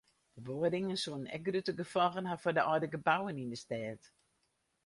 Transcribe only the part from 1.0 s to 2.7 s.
soene ek grutte gefolgen ha foar de